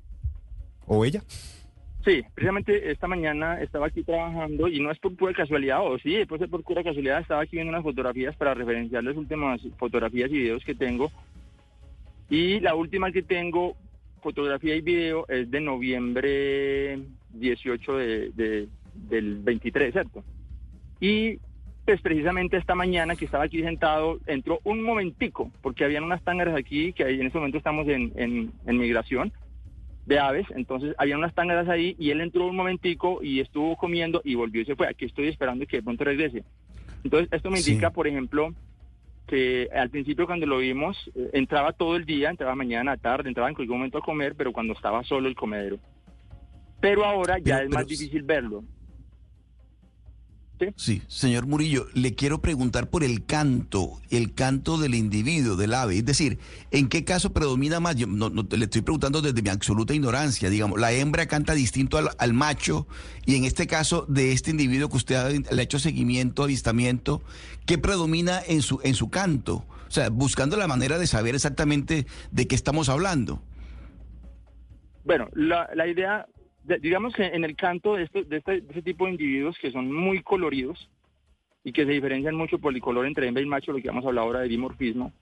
o 0.86 1.04
ella. 1.04 1.22
Sí, 2.06 2.22
precisamente 2.34 2.92
esta 2.92 3.08
mañana 3.08 3.60
estaba 3.60 3.88
aquí 3.88 4.04
trabajando 4.04 4.68
y 4.68 4.78
no 4.78 4.92
es 4.92 4.98
por 5.00 5.16
pura 5.16 5.34
casualidad, 5.34 5.80
o 5.82 5.98
sí, 5.98 6.24
puede 6.24 6.40
ser 6.40 6.48
por 6.48 6.62
pura 6.62 6.84
casualidad, 6.84 7.20
estaba 7.20 7.42
aquí 7.42 7.56
viendo 7.56 7.70
unas 7.70 7.82
fotografías 7.82 8.36
para 8.36 8.54
referenciar 8.54 9.02
las 9.02 9.16
últimas 9.16 9.60
fotografías 9.76 10.30
y 10.30 10.34
videos 10.34 10.64
que 10.64 10.76
tengo. 10.76 11.10
Y 12.28 12.60
la 12.60 12.74
última 12.74 13.12
que 13.12 13.22
tengo, 13.22 13.76
fotografía 14.22 14.74
y 14.74 14.80
video, 14.80 15.26
es 15.28 15.50
de 15.50 15.60
noviembre 15.60 16.98
18 17.30 17.96
de, 17.96 18.30
de- 18.32 18.68
del 18.94 19.36
23, 19.42 19.92
¿cierto? 19.92 20.24
Y 21.00 21.38
pues 21.84 22.00
precisamente 22.00 22.56
esta 22.56 22.74
mañana 22.74 23.14
que 23.14 23.26
estaba 23.26 23.44
aquí 23.44 23.62
sentado, 23.62 24.18
entró 24.26 24.58
un 24.64 24.82
momentico, 24.82 25.52
porque 25.62 25.84
habían 25.84 26.02
unas 26.02 26.22
tángaras 26.24 26.56
aquí, 26.56 26.92
que 26.92 27.04
ahí 27.04 27.20
en 27.20 27.26
este 27.26 27.38
momento 27.38 27.58
estamos 27.58 27.86
en, 27.86 28.12
en, 28.16 28.50
en 28.66 28.78
migración, 28.78 29.32
de 30.06 30.18
aves, 30.20 30.46
entonces 30.54 30.94
había 30.98 31.16
unas 31.18 31.34
tángaras 31.34 31.68
ahí 31.68 31.94
y 31.98 32.10
él 32.10 32.20
entró 32.20 32.46
un 32.46 32.56
momentico 32.56 33.20
y 33.22 33.40
estuvo 33.40 33.76
comiendo 33.76 34.20
y 34.24 34.34
volvió 34.36 34.62
y 34.62 34.64
se 34.64 34.76
fue. 34.76 34.86
Aquí 34.88 35.04
estoy 35.04 35.28
esperando 35.28 35.66
que 35.66 35.78
de 35.78 35.82
pronto 35.82 36.04
regrese. 36.04 36.44
Entonces 37.04 37.28
esto 37.32 37.50
me 37.50 37.58
Sí. 37.60 37.70
indica, 37.70 37.90
por 37.90 38.06
ejemplo, 38.06 38.52
que 39.26 39.68
al 39.74 39.90
principio 39.90 40.26
cuando 40.26 40.46
lo 40.46 40.58
vimos 40.58 40.96
eh, 41.14 41.30
entraba 41.32 41.72
todo 41.72 41.96
el 41.96 42.04
día, 42.04 42.30
entraba 42.30 42.54
mañana, 42.54 42.96
tarde, 42.96 43.28
entraba 43.28 43.48
en 43.48 43.54
cualquier 43.54 43.76
momento 43.76 43.98
a 43.98 44.02
comer, 44.02 44.34
pero 44.36 44.52
cuando 44.52 44.72
estaba 44.72 45.02
solo 45.04 45.28
el 45.28 45.34
comedero. 45.34 45.78
Pero 46.80 47.04
ahora 47.04 47.38
ya 47.38 47.56
Pero- 47.56 47.68
es 47.68 47.74
más 47.74 47.84
pero- 47.84 47.88
difícil 47.88 48.22
verlo. 48.22 48.64
Sí, 50.76 51.02
señor 51.06 51.46
Murillo, 51.46 51.86
le 51.92 52.14
quiero 52.14 52.40
preguntar 52.40 52.88
por 52.88 53.04
el 53.04 53.26
canto, 53.26 54.00
el 54.10 54.32
canto 54.32 54.78
del 54.78 54.94
individuo, 54.94 55.56
del 55.56 55.74
ave. 55.74 55.98
Es 55.98 56.04
decir, 56.04 56.38
¿en 56.70 56.88
qué 56.88 57.04
caso 57.04 57.32
predomina 57.32 57.78
más? 57.78 57.96
Yo 57.96 58.06
no, 58.06 58.30
no, 58.30 58.46
le 58.50 58.64
estoy 58.64 58.80
preguntando 58.80 59.20
desde 59.20 59.42
mi 59.42 59.50
absoluta 59.50 59.92
ignorancia. 59.94 60.48
Digamos, 60.48 60.80
la 60.80 60.92
hembra 60.92 61.26
canta 61.26 61.52
distinto 61.52 61.98
al, 61.98 62.08
al 62.18 62.32
macho 62.32 62.86
y 63.26 63.36
en 63.36 63.44
este 63.44 63.66
caso 63.66 64.06
de 64.08 64.32
este 64.32 64.50
individuo 64.50 64.88
que 64.88 64.96
usted 64.96 65.14
ha, 65.16 65.28
le 65.28 65.60
ha 65.60 65.64
hecho 65.64 65.78
seguimiento, 65.78 66.42
avistamiento, 66.42 67.22
¿qué 67.66 67.76
predomina 67.76 68.40
en 68.46 68.62
su, 68.62 68.80
en 68.82 68.94
su 68.94 69.10
canto? 69.10 69.64
O 69.88 69.90
sea, 69.90 70.08
buscando 70.08 70.56
la 70.56 70.66
manera 70.66 70.98
de 70.98 71.06
saber 71.06 71.34
exactamente 71.34 72.06
de 72.30 72.46
qué 72.46 72.54
estamos 72.54 72.88
hablando. 72.88 73.42
Bueno, 75.04 75.28
la, 75.34 75.68
la 75.74 75.86
idea, 75.86 76.26
digamos 76.80 77.14
que 77.14 77.24
en 77.24 77.44
el 77.44 77.56
canto 77.56 77.94
de 77.94 78.04
este, 78.04 78.24
de, 78.24 78.36
este, 78.38 78.60
de 78.60 78.68
este 78.68 78.82
tipo 78.82 79.06
de 79.06 79.12
individuos 79.12 79.56
que 79.58 79.70
son 79.70 79.92
muy 79.92 80.22
coloridos 80.22 80.88
y 81.64 81.72
que 81.72 81.84
se 81.84 81.92
diferencian 81.92 82.34
mucho 82.34 82.58
por 82.58 82.74
el 82.74 82.80
color 82.80 83.06
entre 83.06 83.26
hembra 83.26 83.42
y 83.42 83.46
macho, 83.46 83.72
lo 83.72 83.78
que 83.78 83.88
vamos 83.88 84.04
a 84.04 84.08
hablar 84.08 84.24
ahora 84.24 84.40
de 84.40 84.48
dimorfismo, 84.48 85.12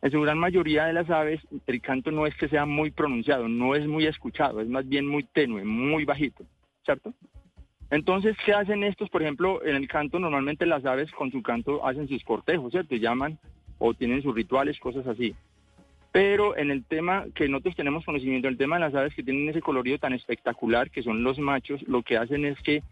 en 0.00 0.10
su 0.10 0.20
gran 0.20 0.38
mayoría 0.38 0.86
de 0.86 0.92
las 0.92 1.10
aves 1.10 1.40
el 1.66 1.80
canto 1.80 2.10
no 2.10 2.26
es 2.26 2.34
que 2.36 2.48
sea 2.48 2.66
muy 2.66 2.90
pronunciado, 2.90 3.48
no 3.48 3.74
es 3.74 3.86
muy 3.86 4.06
escuchado, 4.06 4.60
es 4.60 4.68
más 4.68 4.88
bien 4.88 5.06
muy 5.06 5.24
tenue, 5.24 5.64
muy 5.64 6.04
bajito, 6.04 6.44
¿cierto? 6.84 7.12
Entonces, 7.90 8.36
¿qué 8.44 8.52
hacen 8.52 8.84
estos? 8.84 9.08
Por 9.08 9.22
ejemplo, 9.22 9.64
en 9.64 9.74
el 9.74 9.88
canto 9.88 10.18
normalmente 10.18 10.66
las 10.66 10.84
aves 10.84 11.10
con 11.12 11.32
su 11.32 11.42
canto 11.42 11.84
hacen 11.86 12.06
sus 12.06 12.22
cortejos, 12.22 12.70
¿cierto? 12.70 12.94
Llaman 12.94 13.38
o 13.78 13.94
tienen 13.94 14.22
sus 14.22 14.34
rituales, 14.34 14.78
cosas 14.78 15.06
así. 15.06 15.34
Pero 16.12 16.56
en 16.56 16.70
el 16.70 16.84
tema 16.84 17.26
que 17.34 17.48
nosotros 17.48 17.76
tenemos 17.76 18.04
conocimiento, 18.04 18.48
el 18.48 18.56
tema 18.56 18.76
de 18.76 18.80
las 18.80 18.94
aves 18.94 19.14
que 19.14 19.22
tienen 19.22 19.48
ese 19.48 19.60
colorido 19.60 19.98
tan 19.98 20.14
espectacular, 20.14 20.90
que 20.90 21.02
son 21.02 21.22
los 21.22 21.38
machos, 21.38 21.82
lo 21.86 22.02
que 22.02 22.16
hacen 22.16 22.44
es 22.44 22.58
que 22.62 22.82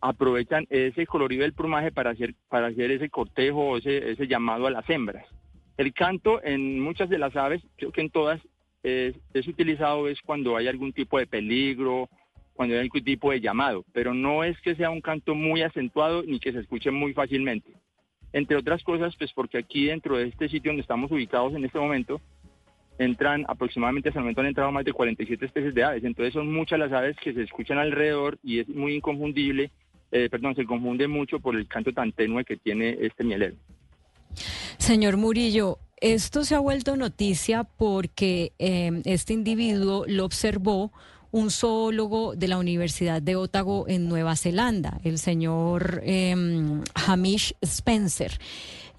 aprovechan 0.00 0.66
ese 0.70 1.06
colorido 1.06 1.42
del 1.42 1.52
plumaje 1.52 1.92
para 1.92 2.10
hacer, 2.10 2.34
para 2.48 2.68
hacer 2.68 2.90
ese 2.90 3.10
cortejo 3.10 3.70
o 3.70 3.76
ese, 3.76 4.12
ese 4.12 4.26
llamado 4.26 4.66
a 4.66 4.70
las 4.70 4.88
hembras. 4.88 5.26
El 5.76 5.92
canto 5.92 6.42
en 6.42 6.80
muchas 6.80 7.08
de 7.08 7.18
las 7.18 7.34
aves, 7.36 7.62
creo 7.76 7.92
que 7.92 8.00
en 8.00 8.10
todas, 8.10 8.40
es, 8.82 9.14
es 9.34 9.46
utilizado 9.46 10.08
es 10.08 10.20
cuando 10.22 10.56
hay 10.56 10.68
algún 10.68 10.92
tipo 10.92 11.18
de 11.18 11.26
peligro, 11.26 12.08
cuando 12.54 12.74
hay 12.74 12.82
algún 12.82 13.04
tipo 13.04 13.30
de 13.30 13.40
llamado, 13.40 13.84
pero 13.92 14.14
no 14.14 14.44
es 14.44 14.58
que 14.60 14.74
sea 14.74 14.90
un 14.90 15.00
canto 15.00 15.34
muy 15.34 15.62
acentuado 15.62 16.22
ni 16.22 16.40
que 16.40 16.52
se 16.52 16.60
escuche 16.60 16.90
muy 16.90 17.12
fácilmente. 17.12 17.72
Entre 18.32 18.56
otras 18.56 18.82
cosas, 18.84 19.16
pues 19.16 19.32
porque 19.32 19.58
aquí 19.58 19.86
dentro 19.86 20.16
de 20.16 20.28
este 20.28 20.48
sitio 20.48 20.70
donde 20.70 20.82
estamos 20.82 21.10
ubicados 21.10 21.54
en 21.54 21.64
este 21.64 21.78
momento, 21.78 22.20
entran 23.00 23.46
aproximadamente 23.48 24.10
hasta 24.10 24.18
el 24.18 24.24
momento 24.24 24.42
han 24.42 24.48
entrado 24.48 24.70
más 24.70 24.84
de 24.84 24.92
47 24.92 25.46
especies 25.46 25.74
de 25.74 25.82
aves, 25.82 26.04
entonces 26.04 26.34
son 26.34 26.52
muchas 26.52 26.78
las 26.78 26.92
aves 26.92 27.16
que 27.22 27.32
se 27.32 27.42
escuchan 27.42 27.78
alrededor 27.78 28.38
y 28.42 28.60
es 28.60 28.68
muy 28.68 28.94
inconfundible, 28.94 29.70
eh, 30.12 30.28
perdón, 30.30 30.54
se 30.54 30.66
confunde 30.66 31.08
mucho 31.08 31.40
por 31.40 31.56
el 31.56 31.66
canto 31.66 31.92
tan 31.92 32.12
tenue 32.12 32.44
que 32.44 32.58
tiene 32.58 32.98
este 33.00 33.24
mielero. 33.24 33.56
Señor 34.76 35.16
Murillo, 35.16 35.78
esto 35.96 36.44
se 36.44 36.54
ha 36.54 36.58
vuelto 36.58 36.96
noticia 36.96 37.64
porque 37.64 38.52
eh, 38.58 39.00
este 39.06 39.32
individuo 39.32 40.04
lo 40.06 40.26
observó 40.26 40.92
un 41.32 41.50
zoólogo 41.50 42.34
de 42.34 42.48
la 42.48 42.58
Universidad 42.58 43.22
de 43.22 43.36
Otago 43.36 43.86
en 43.88 44.08
Nueva 44.08 44.36
Zelanda, 44.36 45.00
el 45.04 45.18
señor 45.18 46.02
em, 46.04 46.82
Hamish 46.94 47.54
Spencer. 47.62 48.32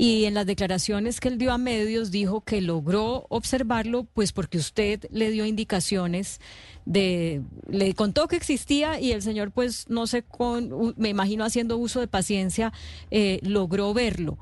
Y 0.01 0.25
en 0.25 0.33
las 0.33 0.47
declaraciones 0.47 1.19
que 1.19 1.27
él 1.27 1.37
dio 1.37 1.51
a 1.51 1.59
medios 1.59 2.09
dijo 2.09 2.41
que 2.41 2.59
logró 2.59 3.27
observarlo, 3.29 4.05
pues 4.15 4.31
porque 4.31 4.57
usted 4.57 5.05
le 5.11 5.29
dio 5.29 5.45
indicaciones 5.45 6.41
de, 6.85 7.43
le 7.69 7.93
contó 7.93 8.27
que 8.27 8.35
existía 8.35 8.99
y 8.99 9.11
el 9.11 9.21
señor, 9.21 9.51
pues 9.51 9.87
no 9.89 10.07
sé, 10.07 10.23
con, 10.23 10.95
me 10.97 11.09
imagino 11.09 11.45
haciendo 11.45 11.77
uso 11.77 11.99
de 11.99 12.07
paciencia, 12.07 12.73
eh, 13.11 13.41
logró 13.43 13.93
verlo. 13.93 14.39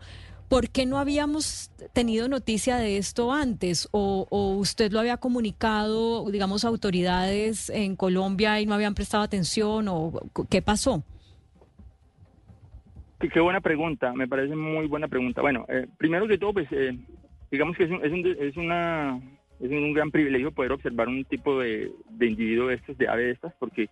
¿Por 0.47 0.69
qué 0.69 0.85
no 0.85 0.97
habíamos 0.97 1.71
tenido 1.91 2.29
noticia 2.29 2.77
de 2.77 2.97
esto 2.97 3.33
antes? 3.33 3.89
¿O, 3.91 4.27
usted 4.57 4.93
lo 4.93 5.01
había 5.01 5.17
comunicado, 5.17 6.31
digamos, 6.31 6.63
autoridades 6.63 7.69
en 7.69 7.97
Colombia 7.97 8.61
y 8.61 8.65
no 8.65 8.75
habían 8.75 8.95
prestado 8.95 9.23
atención? 9.23 9.89
¿O 9.89 10.13
qué 10.49 10.61
pasó? 10.61 11.03
Qué, 13.19 13.39
buena 13.39 13.61
pregunta, 13.61 14.13
me 14.13 14.27
parece 14.27 14.55
muy 14.55 14.87
buena 14.87 15.07
pregunta. 15.07 15.41
Bueno, 15.41 15.65
eh, 15.67 15.87
primero 15.97 16.27
que 16.27 16.37
todo, 16.37 16.53
pues, 16.53 16.67
eh, 16.71 16.97
digamos 17.51 17.75
que 17.75 17.83
es 17.83 17.91
un, 17.91 18.03
es, 18.03 18.11
un, 18.11 18.25
es, 18.25 18.57
una, 18.57 19.19
es 19.59 19.69
un 19.69 19.93
gran 19.93 20.09
privilegio 20.09 20.51
poder 20.51 20.71
observar 20.71 21.07
un 21.07 21.25
tipo 21.25 21.59
de, 21.59 21.91
de 22.09 22.25
individuo 22.25 22.67
de 22.67 22.75
estos, 22.75 22.97
de 22.97 23.07
ave 23.09 23.25
de 23.25 23.31
estas, 23.31 23.53
porque, 23.59 23.89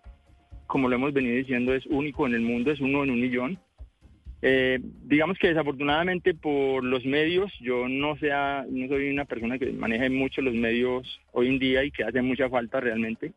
como 0.66 0.88
lo 0.88 0.96
hemos 0.96 1.12
venido 1.12 1.36
diciendo, 1.36 1.74
es 1.74 1.84
único 1.86 2.26
en 2.26 2.34
el 2.34 2.40
mundo, 2.40 2.70
es 2.70 2.80
uno 2.80 3.04
en 3.04 3.10
un 3.10 3.20
millón 3.20 3.58
eh, 4.40 4.78
digamos 5.04 5.36
que 5.38 5.48
desafortunadamente 5.48 6.32
por 6.32 6.84
los 6.84 7.04
medios, 7.04 7.52
yo 7.60 7.88
no 7.88 8.16
sea, 8.18 8.64
no 8.68 8.86
soy 8.86 9.10
una 9.10 9.24
persona 9.24 9.58
que 9.58 9.72
maneje 9.72 10.10
mucho 10.10 10.42
los 10.42 10.54
medios 10.54 11.20
hoy 11.32 11.48
en 11.48 11.58
día 11.58 11.84
y 11.84 11.90
que 11.90 12.04
hace 12.04 12.22
mucha 12.22 12.48
falta 12.48 12.80
realmente. 12.80 13.32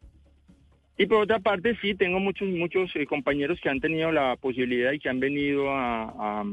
Y 0.97 1.05
por 1.05 1.23
otra 1.23 1.39
parte, 1.39 1.75
sí, 1.81 1.95
tengo 1.95 2.19
muchos, 2.19 2.47
muchos 2.49 2.95
eh, 2.95 3.05
compañeros 3.05 3.59
que 3.61 3.69
han 3.69 3.79
tenido 3.79 4.11
la 4.11 4.35
posibilidad 4.35 4.91
y 4.91 4.99
que 4.99 5.09
han 5.09 5.19
venido 5.19 5.71
a, 5.71 6.43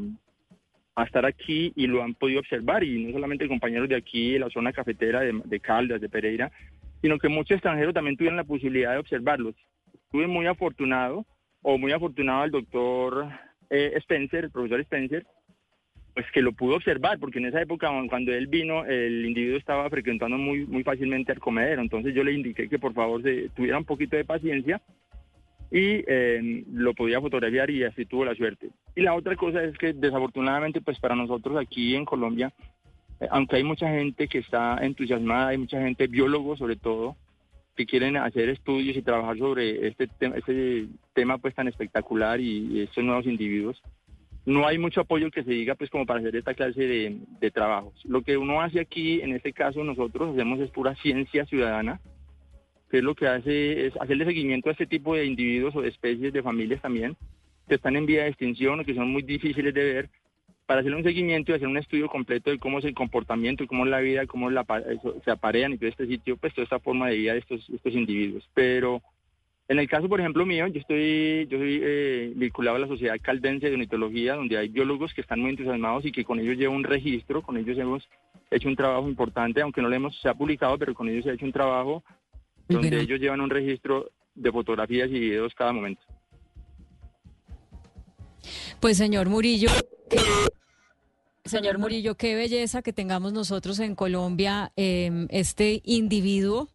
a, 0.96 1.04
estar 1.04 1.24
aquí 1.26 1.72
y 1.76 1.86
lo 1.86 2.02
han 2.02 2.14
podido 2.14 2.40
observar, 2.40 2.82
y 2.82 3.04
no 3.04 3.12
solamente 3.12 3.46
compañeros 3.46 3.88
de 3.88 3.96
aquí, 3.96 4.32
de 4.32 4.40
la 4.40 4.50
zona 4.50 4.72
cafetera, 4.72 5.20
de, 5.20 5.40
de 5.44 5.60
Caldas, 5.60 6.00
de 6.00 6.08
Pereira, 6.08 6.50
sino 7.00 7.18
que 7.18 7.28
muchos 7.28 7.56
extranjeros 7.56 7.94
también 7.94 8.16
tuvieron 8.16 8.36
la 8.36 8.44
posibilidad 8.44 8.92
de 8.92 8.98
observarlos. 8.98 9.54
Estuve 9.94 10.26
muy 10.26 10.46
afortunado, 10.46 11.24
o 11.62 11.78
muy 11.78 11.92
afortunado 11.92 12.44
el 12.44 12.50
doctor 12.50 13.28
eh, 13.70 13.92
Spencer, 13.96 14.44
el 14.44 14.50
profesor 14.50 14.80
Spencer, 14.80 15.26
pues 16.18 16.32
que 16.32 16.42
lo 16.42 16.50
pudo 16.50 16.74
observar, 16.74 17.20
porque 17.20 17.38
en 17.38 17.46
esa 17.46 17.62
época 17.62 17.92
cuando 18.08 18.32
él 18.32 18.48
vino, 18.48 18.84
el 18.84 19.24
individuo 19.24 19.56
estaba 19.56 19.88
frecuentando 19.88 20.36
muy, 20.36 20.66
muy 20.66 20.82
fácilmente 20.82 21.30
al 21.30 21.38
comedero, 21.38 21.80
entonces 21.80 22.12
yo 22.12 22.24
le 22.24 22.32
indiqué 22.32 22.68
que 22.68 22.80
por 22.80 22.92
favor 22.92 23.22
se, 23.22 23.50
tuviera 23.50 23.78
un 23.78 23.84
poquito 23.84 24.16
de 24.16 24.24
paciencia 24.24 24.82
y 25.70 26.02
eh, 26.08 26.64
lo 26.72 26.92
podía 26.94 27.20
fotografiar 27.20 27.70
y 27.70 27.84
así 27.84 28.04
tuvo 28.04 28.24
la 28.24 28.34
suerte. 28.34 28.70
Y 28.96 29.02
la 29.02 29.14
otra 29.14 29.36
cosa 29.36 29.62
es 29.62 29.78
que 29.78 29.92
desafortunadamente 29.92 30.80
pues 30.80 30.98
para 30.98 31.14
nosotros 31.14 31.56
aquí 31.56 31.94
en 31.94 32.04
Colombia, 32.04 32.52
eh, 33.20 33.28
aunque 33.30 33.54
hay 33.54 33.62
mucha 33.62 33.88
gente 33.88 34.26
que 34.26 34.38
está 34.38 34.76
entusiasmada, 34.80 35.50
hay 35.50 35.58
mucha 35.58 35.80
gente, 35.80 36.08
biólogos 36.08 36.58
sobre 36.58 36.74
todo, 36.74 37.14
que 37.76 37.86
quieren 37.86 38.16
hacer 38.16 38.48
estudios 38.48 38.96
y 38.96 39.02
trabajar 39.02 39.38
sobre 39.38 39.86
este, 39.86 40.08
tema, 40.08 40.34
este 40.34 40.88
tema 41.14 41.38
pues 41.38 41.54
tan 41.54 41.68
espectacular 41.68 42.40
y, 42.40 42.80
estos 42.80 43.04
nuevos 43.04 43.26
individuos, 43.26 43.80
no 44.48 44.66
hay 44.66 44.78
mucho 44.78 45.02
apoyo 45.02 45.30
que 45.30 45.44
se 45.44 45.50
diga 45.50 45.74
pues 45.74 45.90
como 45.90 46.06
para 46.06 46.20
hacer 46.20 46.34
esta 46.34 46.54
clase 46.54 46.80
de, 46.80 47.18
de 47.38 47.50
trabajos. 47.50 47.94
Lo 48.04 48.22
que 48.22 48.38
uno 48.38 48.62
hace 48.62 48.80
aquí, 48.80 49.20
en 49.20 49.34
este 49.34 49.52
caso 49.52 49.84
nosotros 49.84 50.32
hacemos 50.32 50.58
es 50.60 50.70
pura 50.70 50.94
ciencia 50.96 51.44
ciudadana, 51.44 52.00
que 52.90 52.98
es 52.98 53.04
lo 53.04 53.14
que 53.14 53.26
hace 53.26 53.86
es 53.86 53.96
hacerle 54.00 54.24
seguimiento 54.24 54.70
a 54.70 54.72
este 54.72 54.86
tipo 54.86 55.14
de 55.14 55.26
individuos 55.26 55.76
o 55.76 55.82
de 55.82 55.88
especies, 55.88 56.32
de 56.32 56.42
familias 56.42 56.80
también, 56.80 57.14
que 57.68 57.74
están 57.74 57.96
en 57.96 58.06
vía 58.06 58.22
de 58.22 58.30
extinción 58.30 58.80
o 58.80 58.84
que 58.84 58.94
son 58.94 59.12
muy 59.12 59.20
difíciles 59.20 59.74
de 59.74 59.84
ver, 59.84 60.10
para 60.64 60.80
hacer 60.80 60.94
un 60.94 61.02
seguimiento 61.02 61.52
y 61.52 61.54
hacer 61.54 61.68
un 61.68 61.76
estudio 61.76 62.08
completo 62.08 62.50
de 62.50 62.58
cómo 62.58 62.78
es 62.78 62.86
el 62.86 62.94
comportamiento, 62.94 63.66
cómo 63.66 63.84
es 63.84 63.90
la 63.90 64.00
vida, 64.00 64.26
cómo 64.26 64.50
se 65.24 65.30
aparean 65.30 65.74
y 65.74 65.78
todo 65.78 65.90
este 65.90 66.06
sitio, 66.06 66.38
pues 66.38 66.54
toda 66.54 66.64
esta 66.64 66.80
forma 66.80 67.08
de 67.08 67.16
vida 67.16 67.32
de 67.34 67.40
estos, 67.40 67.68
estos 67.68 67.92
individuos. 67.92 68.48
Pero 68.54 69.02
en 69.68 69.78
el 69.78 69.88
caso, 69.88 70.08
por 70.08 70.18
ejemplo, 70.18 70.46
mío, 70.46 70.66
yo 70.66 70.80
estoy, 70.80 71.46
yo 71.48 71.58
soy 71.58 71.80
eh, 71.82 72.32
vinculado 72.34 72.76
a 72.76 72.80
la 72.80 72.88
Sociedad 72.88 73.16
Caldense 73.20 73.66
de 73.66 73.74
Ornitología, 73.74 74.34
donde 74.34 74.56
hay 74.56 74.68
biólogos 74.68 75.12
que 75.12 75.20
están 75.20 75.40
muy 75.40 75.50
entusiasmados 75.50 76.06
y 76.06 76.12
que 76.12 76.24
con 76.24 76.40
ellos 76.40 76.56
llevo 76.56 76.74
un 76.74 76.84
registro, 76.84 77.42
con 77.42 77.58
ellos 77.58 77.76
hemos 77.76 78.08
hecho 78.50 78.68
un 78.68 78.76
trabajo 78.76 79.08
importante, 79.08 79.60
aunque 79.60 79.82
no 79.82 79.88
lo 79.88 79.94
hemos, 79.94 80.18
se 80.20 80.28
ha 80.28 80.34
publicado, 80.34 80.78
pero 80.78 80.94
con 80.94 81.08
ellos 81.08 81.24
se 81.24 81.30
ha 81.30 81.34
hecho 81.34 81.44
un 81.44 81.52
trabajo 81.52 82.02
donde 82.66 83.00
ellos 83.00 83.20
llevan 83.20 83.42
un 83.42 83.50
registro 83.50 84.10
de 84.34 84.50
fotografías 84.50 85.10
y 85.10 85.20
videos 85.20 85.54
cada 85.54 85.72
momento. 85.72 86.02
Pues 88.80 88.96
señor 88.96 89.28
Murillo, 89.28 89.68
Señor 91.44 91.78
Murillo, 91.78 92.14
qué 92.14 92.34
belleza 92.34 92.82
que 92.82 92.92
tengamos 92.92 93.32
nosotros 93.32 93.78
en 93.80 93.94
Colombia 93.94 94.70
em, 94.76 95.26
este 95.30 95.80
individuo. 95.84 96.68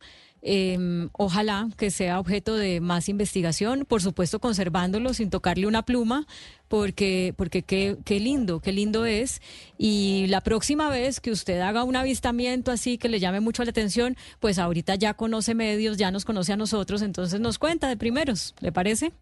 Em, 0.46 1.10
ojalá 1.14 1.70
que 1.78 1.90
sea 1.90 2.20
objeto 2.20 2.58
de 2.58 2.82
más 2.82 3.08
investigación, 3.08 3.86
por 3.88 4.02
supuesto 4.02 4.40
conservándolo 4.40 5.14
sin 5.14 5.30
tocarle 5.30 5.68
una 5.68 5.84
pluma, 5.84 6.28
porque, 6.68 7.34
porque 7.38 7.62
qué, 7.62 7.96
qué 8.04 8.20
lindo, 8.20 8.60
qué 8.60 8.74
lindo 8.74 9.06
es. 9.06 9.42
Y 9.78 10.26
la 10.28 10.42
próxima 10.42 10.90
vez 10.90 11.22
que 11.22 11.32
usted 11.32 11.62
haga 11.62 11.86
un 11.86 11.96
avistamiento 11.96 12.72
así 12.72 12.98
que 12.98 13.08
le 13.08 13.22
llame 13.22 13.40
mucho 13.40 13.64
la 13.64 13.70
atención, 13.70 14.18
pues 14.42 14.60
ahorita 14.60 14.96
ya 14.96 15.14
conoce 15.14 15.56
medios, 15.56 15.96
ya 15.98 16.12
nos 16.12 16.26
conoce 16.26 16.52
a 16.52 16.58
nosotros, 16.58 17.02
entonces 17.02 17.40
nos 17.40 17.58
cuenta 17.58 17.88
de 17.88 17.96
primeros, 17.96 18.54
¿le 18.60 18.74
parece? 18.74 19.14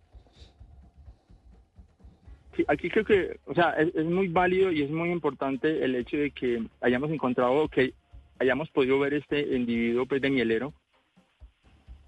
aquí 2.67 2.89
creo 2.89 3.05
que, 3.05 3.39
o 3.45 3.53
sea, 3.53 3.71
es, 3.71 4.05
muy 4.05 4.27
válido 4.27 4.71
y 4.71 4.83
es 4.83 4.89
muy 4.89 5.09
importante 5.09 5.83
el 5.83 5.95
hecho 5.95 6.17
de 6.17 6.31
que 6.31 6.63
hayamos 6.81 7.09
encontrado, 7.11 7.67
que 7.67 7.93
hayamos 8.39 8.69
podido 8.69 8.99
ver 8.99 9.13
este 9.13 9.55
individuo 9.55 10.05
pues, 10.05 10.21
de 10.21 10.29
mielero. 10.29 10.73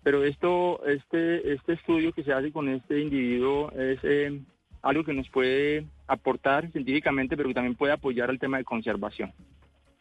Pero 0.04 0.24
esto, 0.24 0.86
este, 0.86 1.54
este 1.54 1.74
estudio 1.74 2.12
que 2.12 2.24
se 2.24 2.34
hace 2.34 2.52
con 2.52 2.68
este 2.70 3.00
individuo 3.00 3.72
es 3.72 4.00
eh, 4.04 4.42
algo 4.82 5.04
que 5.04 5.14
nos 5.14 5.30
puede 5.30 5.86
aportar 6.08 6.70
científicamente, 6.72 7.38
pero 7.38 7.50
que 7.50 7.56
también 7.56 7.76
puede 7.76 7.94
apoyar 7.94 8.30
al 8.30 8.40
tema 8.40 8.58
de 8.58 8.66
conservación. 8.66 9.32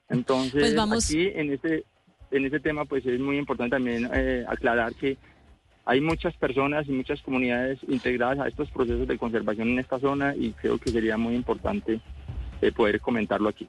Entonces, 0.09 0.75
pues 0.75 1.11
aquí 1.11 1.31
en 1.35 1.53
este, 1.53 1.85
en 2.33 2.45
este 2.45 2.61
tema, 2.61 2.85
pues 2.85 3.07
es 3.07 3.21
muy 3.21 3.39
importante 3.39 3.77
también 3.77 4.11
eh, 4.13 4.45
aclarar 4.49 4.93
que 4.95 5.17
hay 5.85 6.01
muchas 6.01 6.35
personas 6.37 6.87
y 6.89 6.93
muchas 6.93 7.21
comunidades 7.23 7.79
integradas 7.89 8.41
a 8.41 8.49
estos 8.49 8.71
procesos 8.71 9.07
de 9.07 9.19
conservación 9.19 9.69
en 9.71 9.79
esta 9.79 9.99
zona 9.99 10.35
y 10.37 10.53
creo 10.53 10.79
que 10.79 10.91
sería 10.91 11.17
muy 11.17 11.35
importante 11.35 12.01
eh, 12.61 12.73
poder 12.73 13.01
comentarlo 13.01 13.49
aquí. 13.49 13.69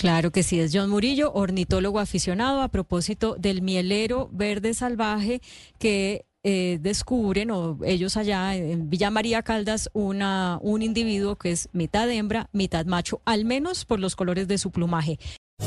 Claro 0.00 0.30
que 0.30 0.42
sí, 0.42 0.58
es 0.58 0.70
John 0.72 0.88
Murillo, 0.88 1.30
ornitólogo 1.34 1.98
aficionado 1.98 2.62
a 2.62 2.68
propósito 2.68 3.36
del 3.38 3.60
mielero 3.60 4.30
verde 4.32 4.72
salvaje 4.72 5.42
que 5.78 6.24
eh, 6.42 6.78
descubren, 6.80 7.50
o 7.50 7.76
ellos 7.84 8.16
allá 8.16 8.56
en 8.56 8.88
Villa 8.88 9.10
María 9.10 9.42
Caldas, 9.42 9.90
una, 9.92 10.58
un 10.62 10.80
individuo 10.80 11.36
que 11.36 11.50
es 11.50 11.68
mitad 11.74 12.10
hembra, 12.10 12.48
mitad 12.54 12.86
macho, 12.86 13.20
al 13.26 13.44
menos 13.44 13.84
por 13.84 14.00
los 14.00 14.16
colores 14.16 14.48
de 14.48 14.56
su 14.56 14.70
plumaje. 14.70 15.18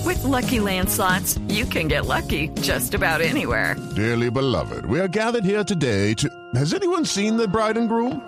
With 0.04 0.24
lucky 0.24 0.58
landslots, 0.58 1.40
you 1.48 1.68
can 1.68 1.88
get 1.88 2.08
lucky 2.08 2.50
just 2.60 2.96
about 2.96 3.22
anywhere. 3.22 3.76
Dearly 3.96 4.32
beloved, 4.32 4.88
we 4.88 5.00
are 5.00 5.08
gathered 5.08 5.46
here 5.46 5.64
today 5.64 6.16
to. 6.16 6.28
Has 6.56 6.74
anyone 6.74 7.06
seen 7.06 7.38
the 7.38 7.48
bride 7.48 7.78
and 7.78 7.88
groom? 7.88 8.20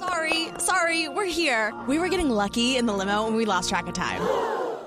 Sorry, 0.00 0.48
sorry, 0.58 1.08
we're 1.08 1.32
here. 1.32 1.72
We 1.86 2.00
were 2.00 2.08
getting 2.08 2.30
lucky 2.30 2.76
in 2.76 2.86
the 2.86 2.92
limo 2.92 3.28
and 3.28 3.36
we 3.36 3.44
lost 3.44 3.68
track 3.68 3.86
of 3.86 3.94
time. 3.94 4.20